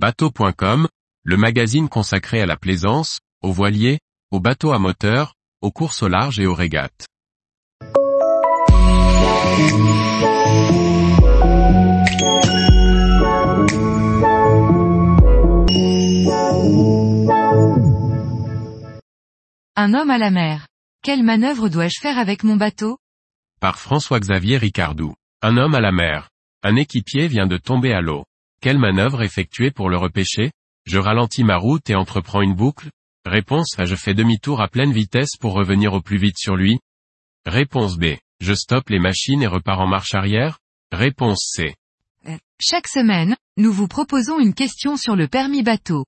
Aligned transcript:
Bateau.com, 0.00 0.86
le 1.24 1.36
magazine 1.36 1.88
consacré 1.88 2.40
à 2.40 2.46
la 2.46 2.56
plaisance, 2.56 3.18
aux 3.42 3.50
voiliers, 3.50 3.98
aux 4.30 4.38
bateaux 4.38 4.70
à 4.70 4.78
moteur, 4.78 5.34
aux 5.60 5.72
courses 5.72 6.04
au 6.04 6.08
large 6.08 6.38
et 6.38 6.46
aux 6.46 6.54
régates. 6.54 7.08
Un 19.74 19.94
homme 19.94 20.10
à 20.10 20.18
la 20.18 20.30
mer. 20.30 20.68
Quelle 21.02 21.24
manœuvre 21.24 21.68
dois-je 21.68 21.98
faire 22.00 22.18
avec 22.18 22.44
mon 22.44 22.54
bateau? 22.54 22.98
Par 23.60 23.80
François-Xavier 23.80 24.58
Ricardou. 24.58 25.16
Un 25.42 25.56
homme 25.56 25.74
à 25.74 25.80
la 25.80 25.90
mer. 25.90 26.28
Un 26.62 26.76
équipier 26.76 27.26
vient 27.26 27.48
de 27.48 27.56
tomber 27.56 27.92
à 27.92 28.00
l'eau. 28.00 28.27
Quelle 28.60 28.78
manœuvre 28.78 29.22
effectuer 29.22 29.70
pour 29.70 29.88
le 29.88 29.96
repêcher? 29.96 30.50
Je 30.84 30.98
ralentis 30.98 31.44
ma 31.44 31.56
route 31.56 31.88
et 31.90 31.94
entreprends 31.94 32.42
une 32.42 32.54
boucle 32.54 32.90
Réponse 33.24 33.78
A. 33.78 33.84
Je 33.84 33.94
fais 33.94 34.14
demi-tour 34.14 34.60
à 34.60 34.68
pleine 34.68 34.92
vitesse 34.92 35.36
pour 35.38 35.52
revenir 35.52 35.92
au 35.92 36.00
plus 36.00 36.16
vite 36.16 36.38
sur 36.38 36.56
lui. 36.56 36.80
Réponse 37.46 37.98
B. 37.98 38.16
Je 38.40 38.54
stoppe 38.54 38.88
les 38.88 38.98
machines 38.98 39.42
et 39.42 39.46
repars 39.46 39.80
en 39.80 39.86
marche 39.86 40.14
arrière. 40.14 40.58
Réponse 40.92 41.52
C. 41.54 41.74
Chaque 42.60 42.88
semaine, 42.88 43.36
nous 43.56 43.72
vous 43.72 43.86
proposons 43.86 44.40
une 44.40 44.54
question 44.54 44.96
sur 44.96 45.14
le 45.14 45.28
permis 45.28 45.62
bateau. 45.62 46.04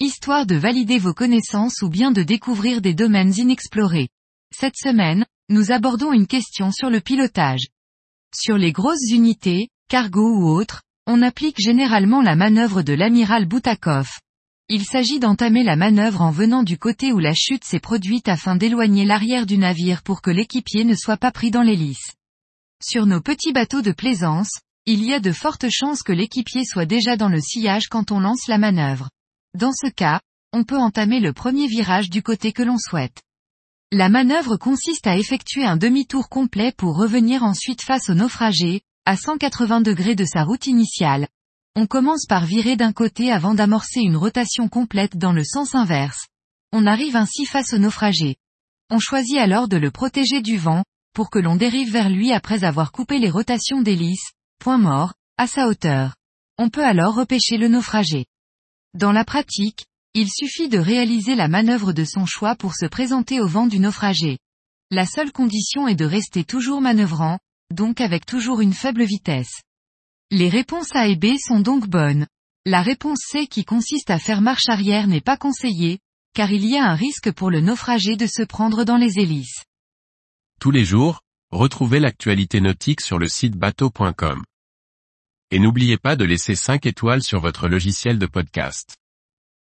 Histoire 0.00 0.46
de 0.46 0.56
valider 0.56 0.98
vos 0.98 1.14
connaissances 1.14 1.82
ou 1.82 1.88
bien 1.88 2.10
de 2.10 2.22
découvrir 2.22 2.80
des 2.80 2.94
domaines 2.94 3.34
inexplorés. 3.36 4.08
Cette 4.52 4.76
semaine, 4.76 5.26
nous 5.48 5.70
abordons 5.70 6.12
une 6.12 6.26
question 6.26 6.72
sur 6.72 6.90
le 6.90 7.00
pilotage. 7.00 7.68
Sur 8.34 8.56
les 8.56 8.72
grosses 8.72 9.10
unités, 9.10 9.68
cargo 9.88 10.36
ou 10.36 10.48
autres, 10.48 10.82
on 11.06 11.22
applique 11.22 11.60
généralement 11.60 12.22
la 12.22 12.36
manœuvre 12.36 12.82
de 12.82 12.92
l'amiral 12.92 13.46
Boutakov. 13.46 14.08
Il 14.68 14.84
s'agit 14.84 15.18
d'entamer 15.18 15.64
la 15.64 15.76
manœuvre 15.76 16.22
en 16.22 16.30
venant 16.30 16.62
du 16.62 16.78
côté 16.78 17.12
où 17.12 17.18
la 17.18 17.34
chute 17.34 17.64
s'est 17.64 17.80
produite 17.80 18.28
afin 18.28 18.56
d'éloigner 18.56 19.04
l'arrière 19.04 19.44
du 19.44 19.58
navire 19.58 20.02
pour 20.02 20.22
que 20.22 20.30
l'équipier 20.30 20.84
ne 20.84 20.94
soit 20.94 21.16
pas 21.16 21.32
pris 21.32 21.50
dans 21.50 21.62
l'hélice. 21.62 22.12
Sur 22.82 23.06
nos 23.06 23.20
petits 23.20 23.52
bateaux 23.52 23.82
de 23.82 23.92
plaisance, 23.92 24.60
il 24.86 25.04
y 25.04 25.12
a 25.12 25.20
de 25.20 25.32
fortes 25.32 25.68
chances 25.70 26.02
que 26.02 26.12
l'équipier 26.12 26.64
soit 26.64 26.86
déjà 26.86 27.16
dans 27.16 27.28
le 27.28 27.40
sillage 27.40 27.88
quand 27.88 28.12
on 28.12 28.20
lance 28.20 28.46
la 28.48 28.58
manœuvre. 28.58 29.10
Dans 29.58 29.72
ce 29.72 29.90
cas, 29.90 30.20
on 30.52 30.64
peut 30.64 30.78
entamer 30.78 31.20
le 31.20 31.32
premier 31.32 31.66
virage 31.66 32.10
du 32.10 32.22
côté 32.22 32.52
que 32.52 32.62
l'on 32.62 32.78
souhaite. 32.78 33.22
La 33.90 34.08
manœuvre 34.08 34.56
consiste 34.56 35.06
à 35.06 35.16
effectuer 35.16 35.64
un 35.64 35.76
demi-tour 35.76 36.28
complet 36.28 36.72
pour 36.76 36.96
revenir 36.96 37.42
ensuite 37.42 37.82
face 37.82 38.08
au 38.08 38.14
naufragé, 38.14 38.82
à 39.04 39.16
180 39.16 39.80
degrés 39.80 40.14
de 40.14 40.24
sa 40.24 40.44
route 40.44 40.66
initiale. 40.66 41.26
On 41.74 41.86
commence 41.86 42.26
par 42.26 42.44
virer 42.44 42.76
d'un 42.76 42.92
côté 42.92 43.32
avant 43.32 43.54
d'amorcer 43.54 44.00
une 44.00 44.16
rotation 44.16 44.68
complète 44.68 45.16
dans 45.16 45.32
le 45.32 45.42
sens 45.42 45.74
inverse. 45.74 46.28
On 46.72 46.86
arrive 46.86 47.16
ainsi 47.16 47.44
face 47.44 47.72
au 47.72 47.78
naufragé. 47.78 48.36
On 48.90 49.00
choisit 49.00 49.38
alors 49.38 49.66
de 49.66 49.76
le 49.76 49.90
protéger 49.90 50.40
du 50.40 50.56
vent, 50.56 50.84
pour 51.14 51.30
que 51.30 51.38
l'on 51.38 51.56
dérive 51.56 51.90
vers 51.90 52.10
lui 52.10 52.32
après 52.32 52.62
avoir 52.62 52.92
coupé 52.92 53.18
les 53.18 53.30
rotations 53.30 53.82
d'hélice, 53.82 54.32
point 54.58 54.78
mort, 54.78 55.14
à 55.36 55.46
sa 55.46 55.66
hauteur. 55.66 56.14
On 56.58 56.68
peut 56.68 56.84
alors 56.84 57.14
repêcher 57.14 57.56
le 57.56 57.68
naufragé. 57.68 58.26
Dans 58.94 59.12
la 59.12 59.24
pratique, 59.24 59.86
il 60.14 60.28
suffit 60.30 60.68
de 60.68 60.78
réaliser 60.78 61.34
la 61.34 61.48
manœuvre 61.48 61.92
de 61.92 62.04
son 62.04 62.26
choix 62.26 62.54
pour 62.54 62.74
se 62.74 62.86
présenter 62.86 63.40
au 63.40 63.48
vent 63.48 63.66
du 63.66 63.80
naufragé. 63.80 64.38
La 64.90 65.06
seule 65.06 65.32
condition 65.32 65.88
est 65.88 65.94
de 65.94 66.04
rester 66.04 66.44
toujours 66.44 66.82
manœuvrant, 66.82 67.38
donc 67.72 68.00
avec 68.00 68.26
toujours 68.26 68.60
une 68.60 68.72
faible 68.72 69.04
vitesse. 69.04 69.62
Les 70.30 70.48
réponses 70.48 70.94
A 70.94 71.08
et 71.08 71.16
B 71.16 71.36
sont 71.38 71.60
donc 71.60 71.88
bonnes. 71.88 72.26
La 72.64 72.82
réponse 72.82 73.18
C 73.20 73.46
qui 73.46 73.64
consiste 73.64 74.10
à 74.10 74.18
faire 74.18 74.40
marche 74.40 74.68
arrière 74.68 75.06
n'est 75.06 75.20
pas 75.20 75.36
conseillée, 75.36 75.98
car 76.34 76.50
il 76.52 76.64
y 76.64 76.76
a 76.76 76.84
un 76.84 76.94
risque 76.94 77.32
pour 77.32 77.50
le 77.50 77.60
naufragé 77.60 78.16
de 78.16 78.26
se 78.26 78.42
prendre 78.42 78.84
dans 78.84 78.96
les 78.96 79.18
hélices. 79.18 79.64
Tous 80.60 80.70
les 80.70 80.84
jours, 80.84 81.20
retrouvez 81.50 82.00
l'actualité 82.00 82.60
nautique 82.60 83.00
sur 83.00 83.18
le 83.18 83.28
site 83.28 83.56
bateau.com. 83.56 84.44
Et 85.50 85.58
n'oubliez 85.58 85.98
pas 85.98 86.16
de 86.16 86.24
laisser 86.24 86.54
5 86.54 86.86
étoiles 86.86 87.22
sur 87.22 87.40
votre 87.40 87.68
logiciel 87.68 88.18
de 88.18 88.26
podcast. 88.26 88.96